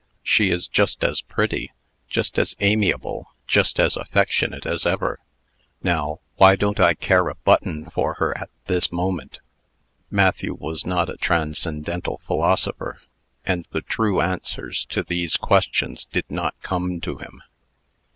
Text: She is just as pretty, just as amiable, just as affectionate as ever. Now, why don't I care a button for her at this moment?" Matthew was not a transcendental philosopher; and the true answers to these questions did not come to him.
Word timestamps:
She 0.23 0.49
is 0.49 0.67
just 0.67 1.03
as 1.03 1.21
pretty, 1.21 1.73
just 2.09 2.39
as 2.39 2.55
amiable, 2.59 3.27
just 3.45 3.79
as 3.79 3.95
affectionate 3.95 4.65
as 4.65 4.83
ever. 4.83 5.19
Now, 5.83 6.21
why 6.37 6.55
don't 6.55 6.79
I 6.79 6.95
care 6.95 7.27
a 7.27 7.35
button 7.35 7.87
for 7.91 8.15
her 8.15 8.35
at 8.35 8.49
this 8.65 8.91
moment?" 8.91 9.41
Matthew 10.09 10.55
was 10.55 10.87
not 10.87 11.07
a 11.07 11.17
transcendental 11.17 12.19
philosopher; 12.25 12.99
and 13.45 13.67
the 13.69 13.81
true 13.81 14.21
answers 14.21 14.85
to 14.85 15.03
these 15.03 15.35
questions 15.37 16.05
did 16.05 16.25
not 16.31 16.59
come 16.63 16.99
to 17.01 17.17
him. 17.19 17.43